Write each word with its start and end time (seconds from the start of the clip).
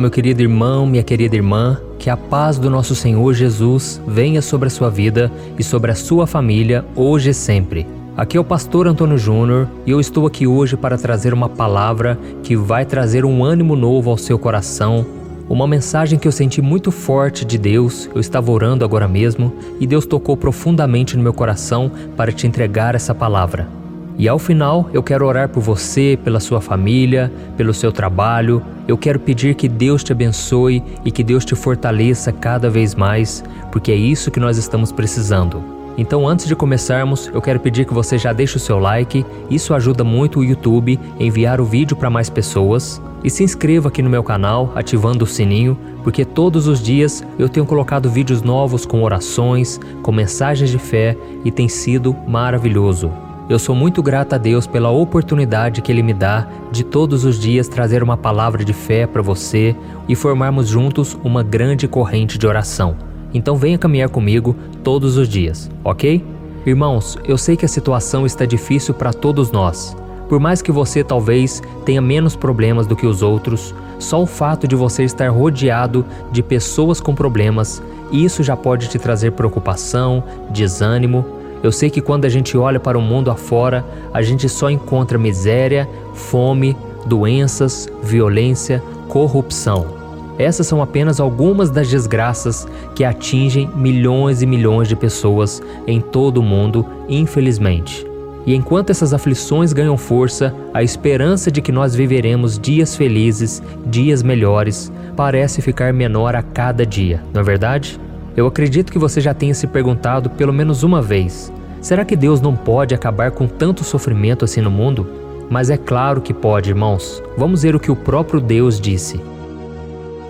meu 0.00 0.10
querido 0.10 0.40
irmão, 0.40 0.86
minha 0.86 1.02
querida 1.02 1.36
irmã, 1.36 1.78
que 1.98 2.08
a 2.08 2.16
paz 2.16 2.58
do 2.58 2.70
nosso 2.70 2.94
Senhor 2.94 3.34
Jesus 3.34 4.00
venha 4.06 4.40
sobre 4.40 4.68
a 4.68 4.70
sua 4.70 4.88
vida 4.88 5.30
e 5.58 5.62
sobre 5.62 5.90
a 5.90 5.94
sua 5.94 6.26
família 6.26 6.84
hoje 6.96 7.30
e 7.30 7.34
sempre. 7.34 7.86
Aqui 8.16 8.36
é 8.36 8.40
o 8.40 8.44
pastor 8.44 8.86
Antônio 8.86 9.18
Júnior 9.18 9.68
e 9.86 9.90
eu 9.90 10.00
estou 10.00 10.26
aqui 10.26 10.46
hoje 10.46 10.76
para 10.76 10.96
trazer 10.96 11.34
uma 11.34 11.48
palavra 11.48 12.18
que 12.42 12.56
vai 12.56 12.84
trazer 12.84 13.24
um 13.24 13.44
ânimo 13.44 13.76
novo 13.76 14.10
ao 14.10 14.16
seu 14.16 14.38
coração, 14.38 15.04
uma 15.48 15.66
mensagem 15.66 16.18
que 16.18 16.26
eu 16.26 16.32
senti 16.32 16.62
muito 16.62 16.90
forte 16.90 17.44
de 17.44 17.58
Deus. 17.58 18.08
Eu 18.14 18.20
estava 18.20 18.50
orando 18.50 18.84
agora 18.84 19.06
mesmo 19.06 19.52
e 19.78 19.86
Deus 19.86 20.06
tocou 20.06 20.36
profundamente 20.36 21.16
no 21.16 21.22
meu 21.22 21.34
coração 21.34 21.90
para 22.16 22.32
te 22.32 22.46
entregar 22.46 22.94
essa 22.94 23.14
palavra. 23.14 23.79
E 24.20 24.28
ao 24.28 24.38
final, 24.38 24.90
eu 24.92 25.02
quero 25.02 25.24
orar 25.24 25.48
por 25.48 25.62
você, 25.62 26.18
pela 26.22 26.40
sua 26.40 26.60
família, 26.60 27.32
pelo 27.56 27.72
seu 27.72 27.90
trabalho. 27.90 28.62
Eu 28.86 28.98
quero 28.98 29.18
pedir 29.18 29.54
que 29.54 29.66
Deus 29.66 30.04
te 30.04 30.12
abençoe 30.12 30.84
e 31.02 31.10
que 31.10 31.24
Deus 31.24 31.42
te 31.42 31.54
fortaleça 31.54 32.30
cada 32.30 32.68
vez 32.68 32.94
mais, 32.94 33.42
porque 33.72 33.90
é 33.90 33.96
isso 33.96 34.30
que 34.30 34.38
nós 34.38 34.58
estamos 34.58 34.92
precisando. 34.92 35.64
Então, 35.96 36.28
antes 36.28 36.46
de 36.46 36.54
começarmos, 36.54 37.30
eu 37.32 37.40
quero 37.40 37.60
pedir 37.60 37.86
que 37.86 37.94
você 37.94 38.18
já 38.18 38.30
deixe 38.30 38.58
o 38.58 38.60
seu 38.60 38.78
like, 38.78 39.24
isso 39.48 39.72
ajuda 39.72 40.04
muito 40.04 40.40
o 40.40 40.44
YouTube 40.44 41.00
a 41.18 41.22
enviar 41.22 41.58
o 41.58 41.64
vídeo 41.64 41.96
para 41.96 42.10
mais 42.10 42.28
pessoas. 42.28 43.00
E 43.24 43.30
se 43.30 43.42
inscreva 43.42 43.88
aqui 43.88 44.02
no 44.02 44.10
meu 44.10 44.22
canal, 44.22 44.70
ativando 44.74 45.24
o 45.24 45.26
sininho, 45.26 45.78
porque 46.04 46.26
todos 46.26 46.66
os 46.66 46.82
dias 46.82 47.24
eu 47.38 47.48
tenho 47.48 47.64
colocado 47.64 48.10
vídeos 48.10 48.42
novos 48.42 48.84
com 48.84 49.02
orações, 49.02 49.80
com 50.02 50.12
mensagens 50.12 50.68
de 50.68 50.78
fé 50.78 51.16
e 51.42 51.50
tem 51.50 51.70
sido 51.70 52.14
maravilhoso. 52.28 53.10
Eu 53.50 53.58
sou 53.58 53.74
muito 53.74 54.00
grata 54.00 54.36
a 54.36 54.38
Deus 54.38 54.64
pela 54.68 54.90
oportunidade 54.90 55.82
que 55.82 55.90
Ele 55.90 56.04
me 56.04 56.14
dá 56.14 56.46
de 56.70 56.84
todos 56.84 57.24
os 57.24 57.36
dias 57.36 57.66
trazer 57.66 58.00
uma 58.00 58.16
palavra 58.16 58.64
de 58.64 58.72
fé 58.72 59.08
para 59.08 59.20
você 59.20 59.74
e 60.08 60.14
formarmos 60.14 60.68
juntos 60.68 61.18
uma 61.24 61.42
grande 61.42 61.88
corrente 61.88 62.38
de 62.38 62.46
oração. 62.46 62.94
Então 63.34 63.56
venha 63.56 63.76
caminhar 63.76 64.08
comigo 64.08 64.54
todos 64.84 65.16
os 65.16 65.28
dias, 65.28 65.68
ok? 65.82 66.24
Irmãos, 66.64 67.18
eu 67.24 67.36
sei 67.36 67.56
que 67.56 67.64
a 67.64 67.68
situação 67.68 68.24
está 68.24 68.44
difícil 68.44 68.94
para 68.94 69.12
todos 69.12 69.50
nós. 69.50 69.96
Por 70.28 70.38
mais 70.38 70.62
que 70.62 70.70
você 70.70 71.02
talvez 71.02 71.60
tenha 71.84 72.00
menos 72.00 72.36
problemas 72.36 72.86
do 72.86 72.94
que 72.94 73.04
os 73.04 73.20
outros, 73.20 73.74
só 73.98 74.22
o 74.22 74.26
fato 74.26 74.68
de 74.68 74.76
você 74.76 75.02
estar 75.02 75.28
rodeado 75.28 76.06
de 76.30 76.40
pessoas 76.40 77.00
com 77.00 77.16
problemas, 77.16 77.82
isso 78.12 78.44
já 78.44 78.56
pode 78.56 78.88
te 78.88 78.96
trazer 78.96 79.32
preocupação, 79.32 80.22
desânimo 80.50 81.39
eu 81.62 81.70
sei 81.70 81.90
que 81.90 82.00
quando 82.00 82.24
a 82.24 82.28
gente 82.28 82.56
olha 82.56 82.80
para 82.80 82.98
o 82.98 83.02
mundo 83.02 83.30
afora, 83.30 83.84
a 84.12 84.22
gente 84.22 84.48
só 84.48 84.70
encontra 84.70 85.18
miséria, 85.18 85.88
fome, 86.14 86.76
doenças, 87.06 87.88
violência, 88.02 88.82
corrupção. 89.08 89.98
Essas 90.38 90.66
são 90.66 90.80
apenas 90.80 91.20
algumas 91.20 91.68
das 91.68 91.88
desgraças 91.90 92.66
que 92.94 93.04
atingem 93.04 93.68
milhões 93.74 94.40
e 94.40 94.46
milhões 94.46 94.88
de 94.88 94.96
pessoas 94.96 95.62
em 95.86 96.00
todo 96.00 96.38
o 96.38 96.42
mundo, 96.42 96.86
infelizmente. 97.08 98.06
E 98.46 98.54
enquanto 98.54 98.88
essas 98.88 99.12
aflições 99.12 99.74
ganham 99.74 99.98
força, 99.98 100.54
a 100.72 100.82
esperança 100.82 101.50
de 101.50 101.60
que 101.60 101.70
nós 101.70 101.94
viveremos 101.94 102.58
dias 102.58 102.96
felizes, 102.96 103.62
dias 103.84 104.22
melhores, 104.22 104.90
parece 105.14 105.60
ficar 105.60 105.92
menor 105.92 106.34
a 106.34 106.42
cada 106.42 106.86
dia, 106.86 107.22
não 107.34 107.42
é 107.42 107.44
verdade? 107.44 108.00
Eu 108.36 108.46
acredito 108.46 108.92
que 108.92 108.98
você 108.98 109.20
já 109.20 109.34
tenha 109.34 109.54
se 109.54 109.66
perguntado 109.66 110.30
pelo 110.30 110.52
menos 110.52 110.82
uma 110.82 111.02
vez: 111.02 111.52
será 111.80 112.04
que 112.04 112.16
Deus 112.16 112.40
não 112.40 112.54
pode 112.54 112.94
acabar 112.94 113.30
com 113.30 113.46
tanto 113.46 113.84
sofrimento 113.84 114.44
assim 114.44 114.60
no 114.60 114.70
mundo? 114.70 115.06
Mas 115.50 115.68
é 115.68 115.76
claro 115.76 116.20
que 116.20 116.32
pode, 116.32 116.70
irmãos. 116.70 117.22
Vamos 117.36 117.62
ver 117.62 117.74
o 117.74 117.80
que 117.80 117.90
o 117.90 117.96
próprio 117.96 118.40
Deus 118.40 118.80
disse. 118.80 119.20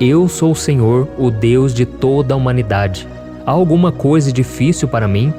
Eu 0.01 0.29
sou 0.29 0.53
o 0.53 0.57
Senhor, 0.57 1.07
o 1.19 1.31
Deus 1.31 1.75
de 1.75 1.85
toda 1.85 2.33
a 2.33 2.37
humanidade. 2.37 3.07
Há 3.45 3.51
alguma 3.51 3.93
coisa 3.93 4.33
difícil 4.33 4.89
para 4.89 5.07
mim? 5.07 5.33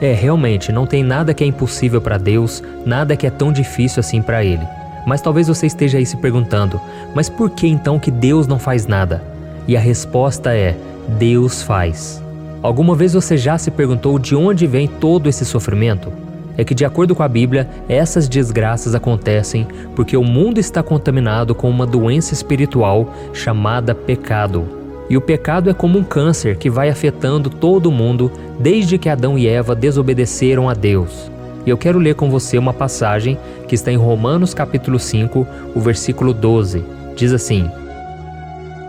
É, 0.00 0.12
realmente, 0.12 0.72
não 0.72 0.86
tem 0.86 1.04
nada 1.04 1.32
que 1.32 1.44
é 1.44 1.46
impossível 1.46 2.00
para 2.00 2.18
Deus, 2.18 2.62
nada 2.84 3.16
que 3.16 3.26
é 3.26 3.30
tão 3.30 3.52
difícil 3.52 4.00
assim 4.00 4.20
para 4.20 4.44
Ele. 4.44 4.66
Mas 5.06 5.20
talvez 5.20 5.46
você 5.46 5.66
esteja 5.66 5.98
aí 5.98 6.04
se 6.04 6.16
perguntando: 6.16 6.80
mas 7.14 7.28
por 7.28 7.50
que 7.50 7.68
então 7.68 7.98
que 7.98 8.10
Deus 8.10 8.48
não 8.48 8.58
faz 8.58 8.88
nada? 8.88 9.35
E 9.68 9.76
a 9.76 9.80
resposta 9.80 10.54
é: 10.54 10.76
Deus 11.18 11.62
faz. 11.62 12.22
Alguma 12.62 12.94
vez 12.94 13.14
você 13.14 13.36
já 13.36 13.58
se 13.58 13.70
perguntou 13.70 14.18
de 14.18 14.34
onde 14.34 14.66
vem 14.66 14.88
todo 14.88 15.28
esse 15.28 15.44
sofrimento? 15.44 16.12
É 16.58 16.64
que, 16.64 16.74
de 16.74 16.84
acordo 16.84 17.14
com 17.14 17.22
a 17.22 17.28
Bíblia, 17.28 17.68
essas 17.88 18.28
desgraças 18.28 18.94
acontecem 18.94 19.66
porque 19.94 20.16
o 20.16 20.24
mundo 20.24 20.58
está 20.58 20.82
contaminado 20.82 21.54
com 21.54 21.68
uma 21.68 21.86
doença 21.86 22.32
espiritual 22.32 23.12
chamada 23.32 23.94
pecado. 23.94 24.64
E 25.08 25.16
o 25.16 25.20
pecado 25.20 25.70
é 25.70 25.74
como 25.74 25.98
um 25.98 26.04
câncer 26.04 26.56
que 26.56 26.70
vai 26.70 26.88
afetando 26.88 27.50
todo 27.50 27.92
mundo 27.92 28.32
desde 28.58 28.98
que 28.98 29.08
Adão 29.08 29.38
e 29.38 29.46
Eva 29.46 29.74
desobedeceram 29.74 30.68
a 30.68 30.74
Deus. 30.74 31.30
E 31.64 31.70
eu 31.70 31.76
quero 31.76 31.98
ler 31.98 32.14
com 32.14 32.30
você 32.30 32.56
uma 32.56 32.72
passagem 32.72 33.38
que 33.68 33.74
está 33.74 33.92
em 33.92 33.96
Romanos 33.96 34.54
capítulo 34.54 34.98
5, 34.98 35.46
o 35.74 35.80
versículo 35.80 36.32
12. 36.32 36.82
Diz 37.14 37.32
assim: 37.32 37.70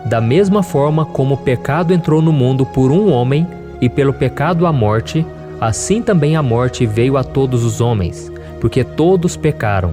da 0.08 0.22
mesma 0.22 0.62
forma 0.62 1.04
como 1.04 1.34
o 1.34 1.38
pecado 1.38 1.92
entrou 1.92 2.22
no 2.22 2.32
mundo 2.32 2.64
por 2.64 2.90
um 2.90 3.12
homem, 3.12 3.46
e 3.78 3.90
pelo 3.90 4.12
pecado 4.12 4.66
a 4.66 4.72
morte, 4.72 5.24
assim 5.60 6.00
também 6.00 6.34
a 6.34 6.42
morte 6.42 6.86
veio 6.86 7.16
a 7.18 7.22
todos 7.22 7.62
os 7.62 7.80
homens, 7.80 8.32
porque 8.58 8.82
todos 8.82 9.36
pecaram. 9.36 9.92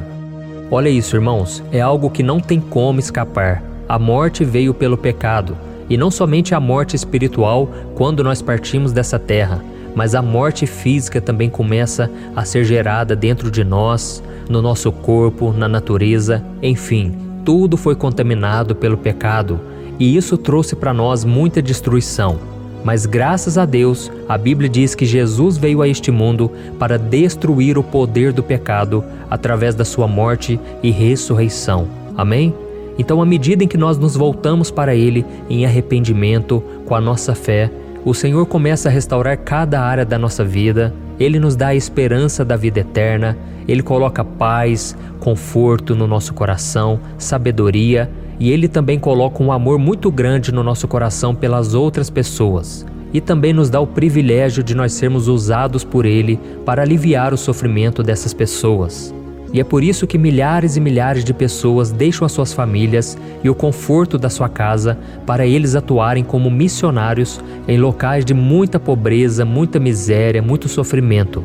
Olha 0.71 0.87
isso, 0.87 1.17
irmãos, 1.17 1.61
é 1.69 1.81
algo 1.81 2.09
que 2.09 2.23
não 2.23 2.39
tem 2.39 2.61
como 2.61 2.97
escapar. 2.97 3.61
A 3.89 3.99
morte 3.99 4.45
veio 4.45 4.73
pelo 4.73 4.97
pecado, 4.97 5.55
e 5.89 5.97
não 5.97 6.09
somente 6.09 6.55
a 6.55 6.61
morte 6.61 6.95
espiritual 6.95 7.69
quando 7.93 8.23
nós 8.23 8.41
partimos 8.41 8.93
dessa 8.93 9.19
terra, 9.19 9.61
mas 9.93 10.15
a 10.15 10.21
morte 10.21 10.65
física 10.65 11.19
também 11.19 11.49
começa 11.49 12.09
a 12.33 12.45
ser 12.45 12.63
gerada 12.63 13.17
dentro 13.17 13.51
de 13.51 13.65
nós, 13.65 14.23
no 14.49 14.61
nosso 14.61 14.93
corpo, 14.93 15.51
na 15.51 15.67
natureza, 15.67 16.41
enfim, 16.61 17.13
tudo 17.43 17.75
foi 17.75 17.95
contaminado 17.95 18.73
pelo 18.75 18.97
pecado 18.97 19.59
e 19.99 20.15
isso 20.15 20.37
trouxe 20.37 20.75
para 20.75 20.93
nós 20.93 21.23
muita 21.23 21.61
destruição. 21.61 22.39
Mas 22.83 23.07
graças 23.07 23.57
a 23.57 23.65
Deus, 23.65 24.11
a 24.29 24.37
Bíblia 24.37 24.69
diz 24.69 24.93
que 24.93 25.07
Jesus 25.07 25.57
veio 25.57 25.81
a 25.81 25.87
este 25.87 26.11
mundo 26.11 26.51
para 26.77 26.99
destruir 26.99 27.79
o 27.79 27.83
poder 27.83 28.31
do 28.31 28.43
pecado 28.43 29.03
através 29.27 29.73
da 29.73 29.83
sua 29.83 30.07
morte 30.07 30.59
e 30.83 30.91
ressurreição. 30.91 31.87
Amém? 32.15 32.53
Então, 32.97 33.21
à 33.21 33.25
medida 33.25 33.63
em 33.63 33.67
que 33.67 33.75
nós 33.77 33.97
nos 33.97 34.15
voltamos 34.15 34.69
para 34.69 34.93
Ele 34.93 35.25
em 35.49 35.65
arrependimento, 35.65 36.63
com 36.85 36.93
a 36.93 37.01
nossa 37.01 37.33
fé, 37.33 37.71
o 38.05 38.13
Senhor 38.13 38.45
começa 38.45 38.87
a 38.87 38.91
restaurar 38.91 39.35
cada 39.39 39.81
área 39.81 40.05
da 40.05 40.19
nossa 40.19 40.45
vida, 40.45 40.93
Ele 41.19 41.39
nos 41.39 41.55
dá 41.55 41.69
a 41.69 41.75
esperança 41.75 42.45
da 42.45 42.55
vida 42.55 42.81
eterna, 42.81 43.35
Ele 43.67 43.81
coloca 43.81 44.23
paz, 44.23 44.95
conforto 45.19 45.95
no 45.95 46.05
nosso 46.05 46.35
coração, 46.35 46.99
sabedoria 47.17 48.11
e 48.39 48.51
Ele 48.51 48.67
também 48.67 48.99
coloca 48.99 49.43
um 49.43 49.51
amor 49.51 49.77
muito 49.77 50.11
grande 50.11 50.51
no 50.51 50.63
nosso 50.63 50.87
coração 50.87 51.33
pelas 51.33 51.73
outras 51.73 52.09
pessoas. 52.09 52.85
E 53.13 53.21
também 53.21 53.53
nos 53.53 53.69
dá 53.69 53.79
o 53.79 53.87
privilégio 53.87 54.63
de 54.63 54.75
nós 54.75 54.93
sermos 54.93 55.27
usados 55.27 55.83
por 55.83 56.05
Ele 56.05 56.39
para 56.65 56.81
aliviar 56.81 57.33
o 57.33 57.37
sofrimento 57.37 58.03
dessas 58.03 58.33
pessoas. 58.33 59.13
E 59.53 59.59
é 59.61 59.63
por 59.63 59.83
isso 59.83 60.05
que 60.05 60.17
milhares 60.17 60.75
e 60.75 60.81
milhares 60.81 61.23
de 61.23 61.33
pessoas 61.33 61.89
deixam 61.89 62.25
as 62.25 62.31
suas 62.33 62.51
famílias 62.51 63.17
e 63.41 63.49
o 63.49 63.55
conforto 63.55 64.17
da 64.17 64.29
sua 64.29 64.49
casa 64.49 64.97
para 65.25 65.45
eles 65.45 65.75
atuarem 65.75 66.25
como 66.25 66.51
missionários 66.51 67.39
em 67.65 67.77
locais 67.77 68.25
de 68.25 68.33
muita 68.33 68.81
pobreza, 68.81 69.45
muita 69.45 69.79
miséria, 69.79 70.41
muito 70.41 70.67
sofrimento. 70.67 71.41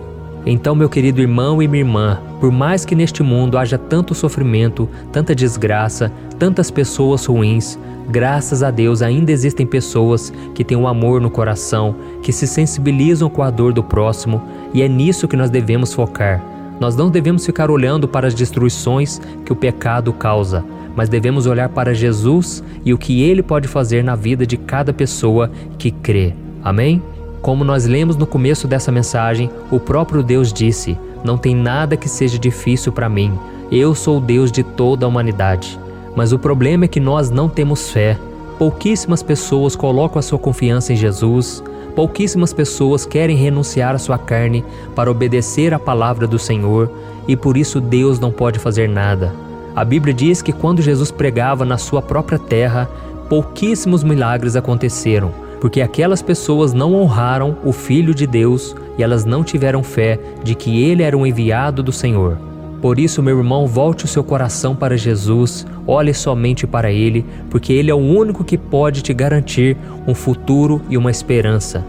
Então, 0.46 0.76
meu 0.76 0.88
querido 0.88 1.22
irmão 1.22 1.62
e 1.62 1.68
minha 1.68 1.84
irmã, 1.84 2.22
por 2.40 2.52
mais 2.52 2.86
que 2.86 2.94
neste 2.94 3.24
mundo 3.24 3.58
haja 3.58 3.80
tanto 3.80 4.14
sofrimento, 4.14 4.88
tanta 5.12 5.34
desgraça, 5.34 6.12
tantas 6.38 6.70
pessoas 6.70 7.26
ruins, 7.26 7.80
graças 8.08 8.62
a 8.62 8.70
Deus 8.70 9.02
ainda 9.02 9.32
existem 9.32 9.66
pessoas 9.66 10.32
que 10.54 10.64
têm 10.64 10.78
um 10.78 10.88
amor 10.88 11.20
no 11.20 11.32
coração, 11.32 11.96
que 12.22 12.32
se 12.32 12.46
sensibilizam 12.46 13.28
com 13.28 13.42
a 13.42 13.50
dor 13.50 13.74
do 13.74 13.84
próximo, 13.84 14.40
e 14.72 14.84
é 14.84 14.88
nisso 14.88 15.28
que 15.28 15.36
nós 15.36 15.50
devemos 15.50 15.94
focar. 15.94 16.44
Nós 16.80 16.96
não 16.96 17.10
devemos 17.10 17.44
ficar 17.44 17.72
olhando 17.72 18.08
para 18.08 18.28
as 18.28 18.36
destruições 18.36 19.20
que 19.44 19.52
o 19.52 19.56
pecado 19.56 20.14
causa, 20.14 20.64
mas 20.96 21.10
devemos 21.10 21.48
olhar 21.48 21.70
para 21.70 21.94
Jesus 21.94 22.64
e 22.84 22.94
o 22.94 22.98
que 22.98 23.24
ele 23.24 23.42
pode 23.42 23.68
fazer 23.68 24.04
na 24.04 24.16
vida 24.16 24.46
de 24.46 24.58
cada 24.58 24.94
pessoa 24.94 25.50
que 25.78 25.90
crê. 25.90 26.34
Amém? 26.64 27.02
Como 27.46 27.64
nós 27.64 27.86
lemos 27.86 28.18
no 28.18 28.26
começo 28.26 28.68
dessa 28.68 28.92
mensagem, 28.92 29.52
o 29.70 29.80
próprio 29.80 30.24
Deus 30.24 30.52
disse: 30.52 30.98
Não 31.24 31.38
tem 31.38 31.56
nada 31.56 31.96
que 31.96 32.10
seja 32.10 32.40
difícil 32.40 32.92
para 32.92 33.08
mim. 33.08 33.38
Eu 33.72 33.94
sou 33.94 34.18
o 34.18 34.20
Deus 34.20 34.52
de 34.52 34.64
toda 34.64 35.06
a 35.06 35.08
humanidade. 35.08 35.80
Mas 36.16 36.34
o 36.34 36.40
problema 36.40 36.86
é 36.86 36.88
que 36.88 37.00
nós 37.00 37.30
não 37.30 37.48
temos 37.48 37.92
fé. 37.92 38.18
Pouquíssimas 38.58 39.22
pessoas 39.22 39.76
colocam 39.76 40.18
a 40.18 40.24
sua 40.24 40.40
confiança 40.40 40.92
em 40.92 40.96
Jesus. 40.96 41.64
Pouquíssimas 41.96 42.52
pessoas 42.52 43.06
querem 43.06 43.38
renunciar 43.38 43.94
à 43.94 44.00
sua 44.00 44.18
carne 44.18 44.66
para 44.96 45.12
obedecer 45.12 45.72
à 45.72 45.78
palavra 45.78 46.26
do 46.26 46.40
Senhor 46.40 46.90
e 47.28 47.38
por 47.38 47.58
isso 47.58 47.80
Deus 47.80 48.20
não 48.20 48.32
pode 48.32 48.58
fazer 48.58 48.90
nada. 48.90 49.32
A 49.76 49.86
Bíblia 49.86 50.16
diz 50.16 50.42
que 50.42 50.52
quando 50.52 50.82
Jesus 50.82 51.12
pregava 51.12 51.64
na 51.64 51.78
sua 51.78 52.02
própria 52.02 52.40
terra, 52.40 52.90
pouquíssimos 53.30 54.04
milagres 54.04 54.56
aconteceram, 54.56 55.45
porque 55.60 55.82
aquelas 55.82 56.22
pessoas 56.22 56.74
não 56.74 56.94
honraram 56.94 57.58
o 57.64 57.72
Filho 57.72 58.14
de 58.14 58.28
Deus 58.28 58.76
e 58.98 59.04
elas 59.04 59.26
não 59.26 59.44
tiveram 59.44 59.84
fé 59.84 60.20
de 60.44 60.56
que 60.56 60.84
ele 60.84 61.04
era 61.04 61.18
um 61.18 61.26
enviado 61.26 61.82
do 61.84 61.92
Senhor. 61.92 62.38
Por 62.82 63.00
isso, 63.00 63.24
meu 63.24 63.38
irmão, 63.38 63.66
volte 63.66 64.06
o 64.06 64.08
seu 64.08 64.24
coração 64.24 64.76
para 64.76 64.96
Jesus, 64.96 65.66
olhe 65.88 66.14
somente 66.14 66.68
para 66.68 66.92
Ele, 66.92 67.26
porque 67.50 67.74
Ele 67.74 67.90
é 67.90 67.96
o 67.96 67.98
único 67.98 68.44
que 68.44 68.60
pode 68.60 69.02
te 69.02 69.12
garantir 69.12 69.76
um 70.06 70.14
futuro 70.14 70.82
e 70.88 70.96
uma 70.96 71.10
esperança. 71.10 71.84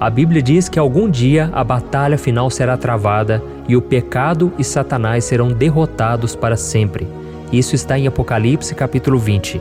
A 0.00 0.08
Bíblia 0.10 0.42
diz 0.42 0.68
que 0.68 0.78
algum 0.78 1.10
dia 1.10 1.50
a 1.52 1.62
batalha 1.62 2.16
final 2.16 2.50
será 2.50 2.76
travada 2.76 3.42
e 3.68 3.76
o 3.76 3.82
pecado 3.82 4.52
e 4.58 4.64
Satanás 4.64 5.24
serão 5.24 5.52
derrotados 5.52 6.34
para 6.34 6.56
sempre. 6.56 7.06
Isso 7.52 7.74
está 7.74 7.98
em 7.98 8.06
Apocalipse 8.06 8.74
capítulo 8.74 9.18
20. 9.18 9.60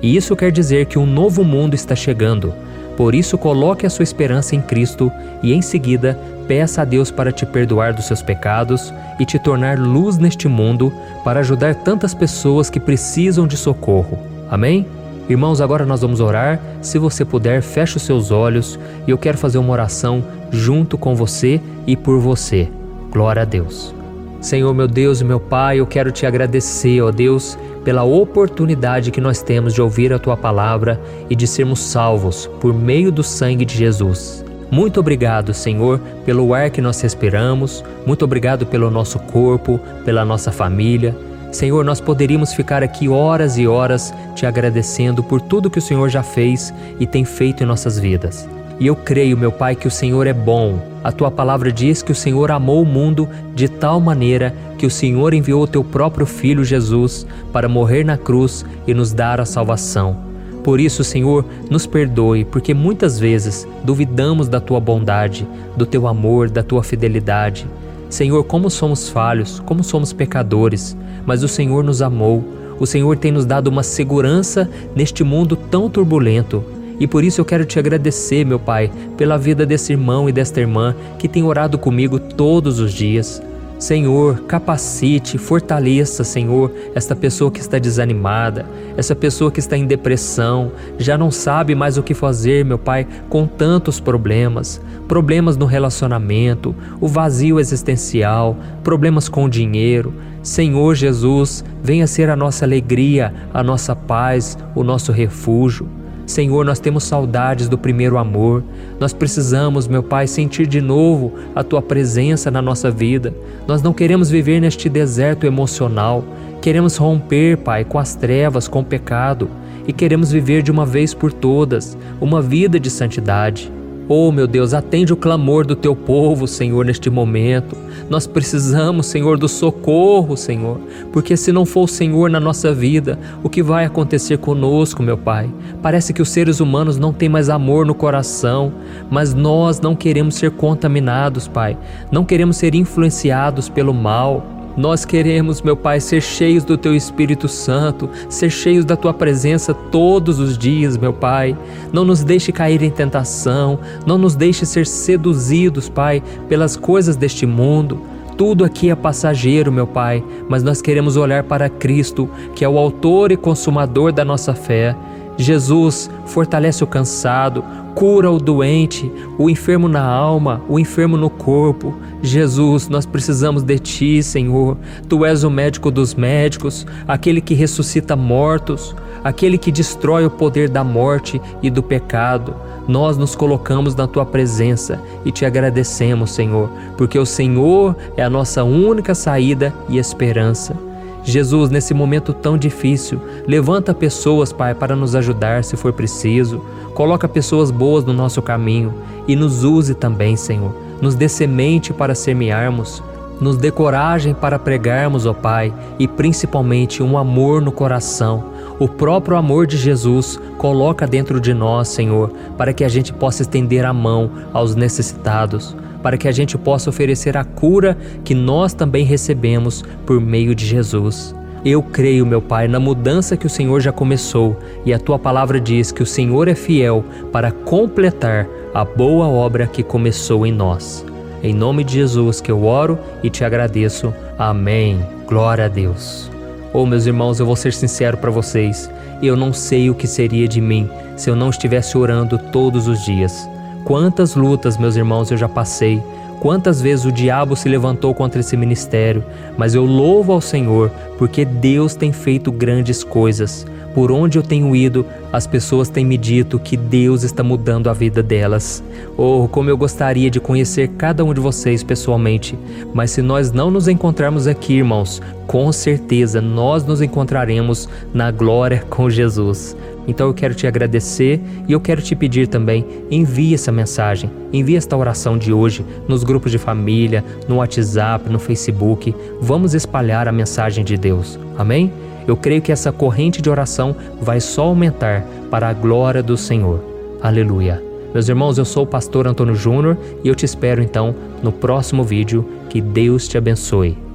E 0.00 0.16
isso 0.16 0.36
quer 0.36 0.52
dizer 0.52 0.86
que 0.86 0.98
um 0.98 1.04
novo 1.04 1.44
mundo 1.44 1.74
está 1.74 1.94
chegando. 1.94 2.54
Por 3.00 3.14
isso, 3.14 3.38
coloque 3.38 3.86
a 3.86 3.88
sua 3.88 4.02
esperança 4.02 4.54
em 4.54 4.60
Cristo 4.60 5.10
e, 5.42 5.54
em 5.54 5.62
seguida, 5.62 6.18
peça 6.46 6.82
a 6.82 6.84
Deus 6.84 7.10
para 7.10 7.32
te 7.32 7.46
perdoar 7.46 7.94
dos 7.94 8.04
seus 8.04 8.20
pecados 8.20 8.92
e 9.18 9.24
te 9.24 9.38
tornar 9.38 9.78
luz 9.78 10.18
neste 10.18 10.46
mundo 10.46 10.92
para 11.24 11.40
ajudar 11.40 11.76
tantas 11.76 12.12
pessoas 12.12 12.68
que 12.68 12.78
precisam 12.78 13.46
de 13.46 13.56
socorro. 13.56 14.18
Amém? 14.50 14.86
Irmãos, 15.30 15.62
agora 15.62 15.86
nós 15.86 16.02
vamos 16.02 16.20
orar. 16.20 16.60
Se 16.82 16.98
você 16.98 17.24
puder, 17.24 17.62
feche 17.62 17.96
os 17.96 18.02
seus 18.02 18.30
olhos 18.30 18.78
e 19.06 19.10
eu 19.10 19.16
quero 19.16 19.38
fazer 19.38 19.56
uma 19.56 19.72
oração 19.72 20.22
junto 20.50 20.98
com 20.98 21.14
você 21.14 21.58
e 21.86 21.96
por 21.96 22.20
você. 22.20 22.68
Glória 23.10 23.40
a 23.40 23.46
Deus. 23.46 23.94
Senhor, 24.42 24.74
meu 24.74 24.86
Deus 24.86 25.22
e 25.22 25.24
meu 25.24 25.40
Pai, 25.40 25.80
eu 25.80 25.86
quero 25.86 26.12
te 26.12 26.26
agradecer, 26.26 27.00
ó 27.00 27.10
Deus, 27.10 27.58
pela 27.84 28.02
oportunidade 28.02 29.10
que 29.10 29.20
nós 29.20 29.42
temos 29.42 29.74
de 29.74 29.82
ouvir 29.82 30.12
a 30.12 30.18
tua 30.18 30.36
palavra 30.36 31.00
e 31.28 31.36
de 31.36 31.46
sermos 31.46 31.80
salvos 31.80 32.48
por 32.60 32.74
meio 32.74 33.10
do 33.10 33.22
sangue 33.22 33.64
de 33.64 33.76
Jesus. 33.76 34.44
Muito 34.70 35.00
obrigado, 35.00 35.52
Senhor, 35.52 36.00
pelo 36.24 36.54
ar 36.54 36.70
que 36.70 36.80
nós 36.80 37.00
respiramos, 37.00 37.84
muito 38.06 38.24
obrigado 38.24 38.64
pelo 38.64 38.90
nosso 38.90 39.18
corpo, 39.18 39.80
pela 40.04 40.24
nossa 40.24 40.52
família. 40.52 41.16
Senhor, 41.50 41.84
nós 41.84 42.00
poderíamos 42.00 42.52
ficar 42.52 42.82
aqui 42.82 43.08
horas 43.08 43.58
e 43.58 43.66
horas 43.66 44.14
te 44.36 44.46
agradecendo 44.46 45.24
por 45.24 45.40
tudo 45.40 45.68
que 45.68 45.80
o 45.80 45.82
Senhor 45.82 46.08
já 46.08 46.22
fez 46.22 46.72
e 47.00 47.06
tem 47.06 47.24
feito 47.24 47.64
em 47.64 47.66
nossas 47.66 47.98
vidas. 47.98 48.48
E 48.78 48.86
eu 48.86 48.94
creio, 48.94 49.36
meu 49.36 49.52
Pai, 49.52 49.74
que 49.74 49.88
o 49.88 49.90
Senhor 49.90 50.26
é 50.26 50.32
bom. 50.32 50.78
A 51.02 51.12
tua 51.12 51.30
palavra 51.30 51.72
diz 51.72 52.00
que 52.02 52.12
o 52.12 52.14
Senhor 52.14 52.50
amou 52.50 52.82
o 52.82 52.86
mundo 52.86 53.28
de 53.54 53.68
tal 53.68 54.00
maneira 54.00 54.54
que 54.80 54.86
o 54.86 54.90
Senhor 54.90 55.34
enviou 55.34 55.66
teu 55.66 55.84
próprio 55.84 56.24
filho 56.24 56.64
Jesus 56.64 57.26
para 57.52 57.68
morrer 57.68 58.02
na 58.02 58.16
cruz 58.16 58.64
e 58.86 58.94
nos 58.94 59.12
dar 59.12 59.38
a 59.38 59.44
salvação. 59.44 60.16
Por 60.64 60.80
isso, 60.80 61.04
Senhor, 61.04 61.44
nos 61.68 61.86
perdoe, 61.86 62.46
porque 62.46 62.72
muitas 62.72 63.18
vezes 63.18 63.68
duvidamos 63.84 64.48
da 64.48 64.58
tua 64.58 64.80
bondade, 64.80 65.46
do 65.76 65.84
teu 65.84 66.08
amor, 66.08 66.48
da 66.48 66.62
tua 66.62 66.82
fidelidade. 66.82 67.66
Senhor, 68.08 68.42
como 68.44 68.70
somos 68.70 69.10
falhos, 69.10 69.60
como 69.66 69.84
somos 69.84 70.14
pecadores, 70.14 70.96
mas 71.26 71.42
o 71.42 71.48
Senhor 71.48 71.84
nos 71.84 72.00
amou. 72.00 72.42
O 72.78 72.86
Senhor 72.86 73.18
tem 73.18 73.30
nos 73.30 73.44
dado 73.44 73.66
uma 73.66 73.82
segurança 73.82 74.66
neste 74.96 75.22
mundo 75.22 75.56
tão 75.56 75.90
turbulento. 75.90 76.64
E 76.98 77.06
por 77.06 77.22
isso 77.22 77.38
eu 77.38 77.44
quero 77.44 77.66
te 77.66 77.78
agradecer, 77.78 78.46
meu 78.46 78.58
Pai, 78.58 78.90
pela 79.18 79.36
vida 79.36 79.66
desse 79.66 79.92
irmão 79.92 80.26
e 80.26 80.32
desta 80.32 80.58
irmã 80.58 80.96
que 81.18 81.28
tem 81.28 81.44
orado 81.44 81.76
comigo 81.76 82.18
todos 82.18 82.78
os 82.78 82.94
dias. 82.94 83.42
Senhor, 83.80 84.42
capacite, 84.42 85.38
fortaleça, 85.38 86.22
Senhor, 86.22 86.70
esta 86.94 87.16
pessoa 87.16 87.50
que 87.50 87.60
está 87.60 87.78
desanimada, 87.78 88.66
essa 88.94 89.16
pessoa 89.16 89.50
que 89.50 89.58
está 89.58 89.74
em 89.74 89.86
depressão, 89.86 90.72
já 90.98 91.16
não 91.16 91.30
sabe 91.30 91.74
mais 91.74 91.96
o 91.96 92.02
que 92.02 92.12
fazer, 92.12 92.62
meu 92.62 92.78
Pai, 92.78 93.08
com 93.30 93.46
tantos 93.46 93.98
problemas, 93.98 94.78
problemas 95.08 95.56
no 95.56 95.64
relacionamento, 95.64 96.76
o 97.00 97.08
vazio 97.08 97.58
existencial, 97.58 98.54
problemas 98.84 99.30
com 99.30 99.44
o 99.44 99.48
dinheiro. 99.48 100.12
Senhor 100.42 100.94
Jesus, 100.94 101.64
venha 101.82 102.06
ser 102.06 102.28
a 102.28 102.36
nossa 102.36 102.66
alegria, 102.66 103.32
a 103.52 103.62
nossa 103.62 103.96
paz, 103.96 104.58
o 104.74 104.84
nosso 104.84 105.10
refúgio. 105.10 105.88
Senhor, 106.30 106.64
nós 106.64 106.78
temos 106.78 107.04
saudades 107.04 107.68
do 107.68 107.76
primeiro 107.76 108.16
amor. 108.16 108.62
Nós 108.98 109.12
precisamos, 109.12 109.86
meu 109.88 110.02
Pai, 110.02 110.26
sentir 110.26 110.66
de 110.66 110.80
novo 110.80 111.34
a 111.54 111.62
tua 111.62 111.82
presença 111.82 112.50
na 112.50 112.62
nossa 112.62 112.90
vida. 112.90 113.34
Nós 113.66 113.82
não 113.82 113.92
queremos 113.92 114.30
viver 114.30 114.60
neste 114.60 114.88
deserto 114.88 115.44
emocional. 115.44 116.24
Queremos 116.62 116.96
romper, 116.96 117.58
Pai, 117.58 117.84
com 117.84 117.98
as 117.98 118.14
trevas, 118.14 118.68
com 118.68 118.80
o 118.80 118.84
pecado 118.84 119.50
e 119.86 119.92
queremos 119.92 120.30
viver 120.30 120.62
de 120.62 120.70
uma 120.70 120.86
vez 120.86 121.12
por 121.12 121.32
todas 121.32 121.96
uma 122.20 122.40
vida 122.40 122.78
de 122.78 122.90
santidade. 122.90 123.72
Oh, 124.12 124.32
meu 124.32 124.48
Deus, 124.48 124.74
atende 124.74 125.12
o 125.12 125.16
clamor 125.16 125.64
do 125.64 125.76
teu 125.76 125.94
povo, 125.94 126.48
Senhor, 126.48 126.84
neste 126.84 127.08
momento. 127.08 127.76
Nós 128.08 128.26
precisamos, 128.26 129.06
Senhor, 129.06 129.38
do 129.38 129.46
socorro, 129.46 130.36
Senhor, 130.36 130.80
porque 131.12 131.36
se 131.36 131.52
não 131.52 131.64
for 131.64 131.84
o 131.84 131.86
Senhor 131.86 132.28
na 132.28 132.40
nossa 132.40 132.74
vida, 132.74 133.16
o 133.40 133.48
que 133.48 133.62
vai 133.62 133.84
acontecer 133.84 134.38
conosco, 134.38 135.00
meu 135.00 135.16
Pai? 135.16 135.48
Parece 135.80 136.12
que 136.12 136.20
os 136.20 136.28
seres 136.28 136.58
humanos 136.58 136.98
não 136.98 137.12
têm 137.12 137.28
mais 137.28 137.48
amor 137.48 137.86
no 137.86 137.94
coração, 137.94 138.72
mas 139.08 139.32
nós 139.32 139.78
não 139.78 139.94
queremos 139.94 140.34
ser 140.34 140.50
contaminados, 140.50 141.46
Pai. 141.46 141.78
Não 142.10 142.24
queremos 142.24 142.56
ser 142.56 142.74
influenciados 142.74 143.68
pelo 143.68 143.94
mal. 143.94 144.59
Nós 144.76 145.04
queremos, 145.04 145.60
meu 145.62 145.76
Pai, 145.76 146.00
ser 146.00 146.20
cheios 146.20 146.64
do 146.64 146.76
Teu 146.76 146.94
Espírito 146.94 147.48
Santo, 147.48 148.08
ser 148.28 148.50
cheios 148.50 148.84
da 148.84 148.96
Tua 148.96 149.12
presença 149.12 149.74
todos 149.74 150.38
os 150.38 150.56
dias, 150.56 150.96
meu 150.96 151.12
Pai. 151.12 151.56
Não 151.92 152.04
nos 152.04 152.22
deixe 152.22 152.52
cair 152.52 152.82
em 152.82 152.90
tentação, 152.90 153.80
não 154.06 154.16
nos 154.16 154.36
deixe 154.36 154.64
ser 154.64 154.86
seduzidos, 154.86 155.88
Pai, 155.88 156.22
pelas 156.48 156.76
coisas 156.76 157.16
deste 157.16 157.46
mundo. 157.46 158.00
Tudo 158.36 158.64
aqui 158.64 158.88
é 158.88 158.94
passageiro, 158.94 159.72
meu 159.72 159.86
Pai, 159.86 160.24
mas 160.48 160.62
nós 160.62 160.80
queremos 160.80 161.16
olhar 161.16 161.42
para 161.42 161.68
Cristo, 161.68 162.30
que 162.54 162.64
é 162.64 162.68
o 162.68 162.78
Autor 162.78 163.32
e 163.32 163.36
Consumador 163.36 164.12
da 164.12 164.24
nossa 164.24 164.54
fé. 164.54 164.96
Jesus 165.36 166.10
fortalece 166.26 166.84
o 166.84 166.86
cansado, 166.86 167.64
cura 167.94 168.30
o 168.30 168.38
doente, 168.38 169.10
o 169.38 169.50
enfermo 169.50 169.88
na 169.88 170.02
alma, 170.02 170.62
o 170.68 170.78
enfermo 170.78 171.16
no 171.16 171.30
corpo. 171.30 171.94
Jesus, 172.22 172.88
nós 172.88 173.06
precisamos 173.06 173.62
de 173.62 173.78
Ti, 173.78 174.22
Senhor. 174.22 174.76
Tu 175.08 175.24
és 175.24 175.42
o 175.42 175.50
médico 175.50 175.90
dos 175.90 176.14
médicos, 176.14 176.86
aquele 177.08 177.40
que 177.40 177.54
ressuscita 177.54 178.14
mortos, 178.14 178.94
aquele 179.24 179.56
que 179.56 179.72
destrói 179.72 180.26
o 180.26 180.30
poder 180.30 180.68
da 180.68 180.84
morte 180.84 181.40
e 181.62 181.70
do 181.70 181.82
pecado. 181.82 182.54
Nós 182.86 183.16
nos 183.16 183.34
colocamos 183.34 183.94
na 183.94 184.06
Tua 184.06 184.26
presença 184.26 185.00
e 185.24 185.32
te 185.32 185.44
agradecemos, 185.44 186.32
Senhor, 186.32 186.68
porque 186.96 187.18
o 187.18 187.26
Senhor 187.26 187.96
é 188.16 188.22
a 188.22 188.30
nossa 188.30 188.64
única 188.64 189.14
saída 189.14 189.72
e 189.88 189.98
esperança. 189.98 190.76
Jesus, 191.22 191.70
nesse 191.70 191.92
momento 191.92 192.32
tão 192.32 192.56
difícil, 192.56 193.20
levanta 193.46 193.94
pessoas, 193.94 194.52
Pai, 194.52 194.74
para 194.74 194.96
nos 194.96 195.14
ajudar 195.14 195.62
se 195.64 195.76
for 195.76 195.92
preciso. 195.92 196.64
Coloca 196.94 197.28
pessoas 197.28 197.70
boas 197.70 198.04
no 198.04 198.12
nosso 198.12 198.40
caminho 198.42 198.94
e 199.28 199.36
nos 199.36 199.62
use 199.62 199.94
também, 199.94 200.34
Senhor. 200.34 200.89
Nos 201.00 201.14
dê 201.14 201.28
semente 201.28 201.92
para 201.92 202.14
semearmos, 202.14 203.02
nos 203.40 203.56
dê 203.56 203.70
coragem 203.70 204.34
para 204.34 204.58
pregarmos, 204.58 205.24
ó 205.24 205.32
Pai, 205.32 205.72
e 205.98 206.06
principalmente 206.06 207.02
um 207.02 207.16
amor 207.16 207.62
no 207.62 207.72
coração. 207.72 208.44
O 208.78 208.86
próprio 208.86 209.36
amor 209.36 209.66
de 209.66 209.76
Jesus 209.76 210.38
coloca 210.58 211.06
dentro 211.06 211.40
de 211.40 211.54
nós, 211.54 211.88
Senhor, 211.88 212.30
para 212.58 212.72
que 212.72 212.84
a 212.84 212.88
gente 212.88 213.12
possa 213.12 213.42
estender 213.42 213.84
a 213.84 213.92
mão 213.92 214.30
aos 214.52 214.74
necessitados 214.74 215.74
para 216.02 216.16
que 216.16 216.28
a 216.28 216.32
gente 216.32 216.56
possa 216.56 216.90
oferecer 216.90 217.36
a 217.36 217.44
cura 217.44 217.96
que 218.24 218.34
nós 218.34 218.72
também 218.72 219.04
recebemos 219.04 219.84
por 220.06 220.20
meio 220.20 220.54
de 220.54 220.66
Jesus. 220.66 221.34
Eu 221.64 221.82
creio, 221.82 222.24
meu 222.24 222.40
Pai, 222.40 222.66
na 222.66 222.80
mudança 222.80 223.36
que 223.36 223.46
o 223.46 223.50
Senhor 223.50 223.80
já 223.80 223.92
começou, 223.92 224.56
e 224.84 224.94
a 224.94 224.98
tua 224.98 225.18
palavra 225.18 225.60
diz 225.60 225.92
que 225.92 226.02
o 226.02 226.06
Senhor 226.06 226.48
é 226.48 226.54
fiel 226.54 227.04
para 227.30 227.52
completar 227.52 228.48
a 228.72 228.84
boa 228.84 229.26
obra 229.28 229.66
que 229.66 229.82
começou 229.82 230.46
em 230.46 230.52
nós. 230.52 231.04
Em 231.42 231.52
nome 231.52 231.82
de 231.82 231.94
Jesus 231.94 232.40
que 232.40 232.52
eu 232.52 232.64
oro 232.64 232.98
e 233.22 233.30
te 233.30 233.44
agradeço. 233.44 234.14
Amém. 234.38 235.04
Glória 235.26 235.64
a 235.64 235.68
Deus. 235.68 236.30
Oh, 236.72 236.86
meus 236.86 237.06
irmãos, 237.06 237.40
eu 237.40 237.46
vou 237.46 237.56
ser 237.56 237.72
sincero 237.72 238.16
para 238.16 238.30
vocês. 238.30 238.90
Eu 239.22 239.36
não 239.36 239.52
sei 239.52 239.90
o 239.90 239.94
que 239.94 240.06
seria 240.06 240.46
de 240.46 240.60
mim 240.60 240.88
se 241.16 241.28
eu 241.28 241.34
não 241.34 241.50
estivesse 241.50 241.98
orando 241.98 242.38
todos 242.52 242.86
os 242.86 243.04
dias. 243.04 243.48
Quantas 243.84 244.34
lutas, 244.36 244.76
meus 244.76 244.94
irmãos, 244.94 245.30
eu 245.30 245.36
já 245.36 245.48
passei. 245.48 246.00
Quantas 246.40 246.80
vezes 246.80 247.04
o 247.04 247.12
diabo 247.12 247.54
se 247.54 247.68
levantou 247.68 248.14
contra 248.14 248.40
esse 248.40 248.56
ministério, 248.56 249.22
mas 249.58 249.74
eu 249.74 249.84
louvo 249.84 250.32
ao 250.32 250.40
Senhor 250.40 250.90
porque 251.18 251.44
Deus 251.44 251.94
tem 251.94 252.12
feito 252.12 252.50
grandes 252.50 253.04
coisas. 253.04 253.66
Por 253.94 254.10
onde 254.10 254.38
eu 254.38 254.42
tenho 254.42 254.74
ido, 254.74 255.04
as 255.32 255.46
pessoas 255.46 255.88
têm 255.88 256.04
me 256.04 256.16
dito 256.16 256.58
que 256.58 256.76
Deus 256.76 257.24
está 257.24 257.42
mudando 257.42 257.90
a 257.90 257.92
vida 257.92 258.22
delas. 258.22 258.82
Oh, 259.18 259.48
como 259.48 259.68
eu 259.68 259.76
gostaria 259.76 260.30
de 260.30 260.40
conhecer 260.40 260.88
cada 260.96 261.24
um 261.24 261.34
de 261.34 261.40
vocês 261.40 261.82
pessoalmente, 261.82 262.58
mas 262.94 263.10
se 263.10 263.20
nós 263.20 263.52
não 263.52 263.70
nos 263.70 263.88
encontrarmos 263.88 264.46
aqui, 264.46 264.74
irmãos, 264.74 265.20
com 265.46 265.70
certeza 265.72 266.40
nós 266.40 266.84
nos 266.84 267.02
encontraremos 267.02 267.88
na 268.14 268.30
glória 268.30 268.84
com 268.88 269.10
Jesus. 269.10 269.76
Então 270.06 270.26
eu 270.26 270.34
quero 270.34 270.54
te 270.54 270.66
agradecer 270.66 271.40
e 271.68 271.72
eu 271.72 271.80
quero 271.80 272.02
te 272.02 272.14
pedir 272.14 272.48
também, 272.48 272.84
envie 273.10 273.54
essa 273.54 273.70
mensagem, 273.70 274.30
envie 274.52 274.76
esta 274.76 274.96
oração 274.96 275.38
de 275.38 275.52
hoje 275.52 275.84
nos 276.08 276.24
grupos 276.24 276.50
de 276.50 276.58
família, 276.58 277.24
no 277.48 277.56
WhatsApp, 277.56 278.28
no 278.28 278.38
Facebook. 278.38 279.14
Vamos 279.40 279.74
espalhar 279.74 280.26
a 280.26 280.32
mensagem 280.32 280.84
de 280.84 280.96
Deus. 280.96 281.38
Amém? 281.58 281.92
Eu 282.26 282.36
creio 282.36 282.62
que 282.62 282.72
essa 282.72 282.92
corrente 282.92 283.42
de 283.42 283.50
oração 283.50 283.94
vai 284.20 284.40
só 284.40 284.64
aumentar 284.64 285.24
para 285.50 285.68
a 285.68 285.72
glória 285.72 286.22
do 286.22 286.36
Senhor. 286.36 286.82
Aleluia. 287.22 287.82
Meus 288.12 288.28
irmãos, 288.28 288.58
eu 288.58 288.64
sou 288.64 288.84
o 288.84 288.86
pastor 288.86 289.26
Antônio 289.26 289.54
Júnior 289.54 289.96
e 290.24 290.28
eu 290.28 290.34
te 290.34 290.44
espero 290.44 290.82
então 290.82 291.14
no 291.42 291.52
próximo 291.52 292.02
vídeo. 292.02 292.44
Que 292.68 292.80
Deus 292.80 293.28
te 293.28 293.38
abençoe. 293.38 294.09